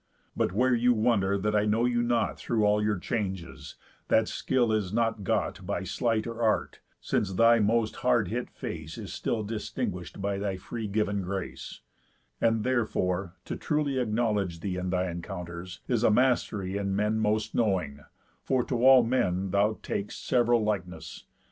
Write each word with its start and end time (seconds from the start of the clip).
But 0.35 0.51
where 0.51 0.73
you 0.73 0.93
wonder 0.93 1.37
that 1.37 1.55
I 1.55 1.65
know 1.65 1.85
you 1.85 2.01
not 2.01 2.39
Through 2.39 2.63
all 2.65 2.81
your 2.83 2.97
changes, 2.97 3.75
that 4.07 4.27
skill 4.27 4.71
is 4.71 4.91
not 4.91 5.23
got 5.23 5.63
By 5.63 5.83
sleight 5.83 6.25
or 6.25 6.41
art, 6.41 6.79
since 6.99 7.33
thy 7.33 7.59
most 7.59 7.97
hard 7.97 8.29
hit 8.29 8.49
face 8.49 8.97
Is 8.97 9.13
still 9.13 9.43
distinguish'd 9.43 10.19
by 10.19 10.39
thy 10.39 10.57
free 10.57 10.87
giv'n 10.87 11.21
grace; 11.21 11.81
And 12.41 12.63
therefore, 12.63 13.35
truly 13.45 13.93
to 13.93 14.01
acknowledge 14.01 14.61
thee 14.61 14.75
In 14.77 14.89
thy 14.89 15.07
encounters, 15.07 15.81
is 15.87 16.03
a 16.03 16.09
mastery 16.09 16.77
In 16.77 16.95
men 16.95 17.19
most 17.19 17.53
knowing; 17.53 17.99
for 18.41 18.63
to 18.63 18.83
all 18.83 19.03
men 19.03 19.51
thou 19.51 19.77
Tak'st 19.83 20.25
sev'ral 20.25 20.63
likeness. 20.63 21.25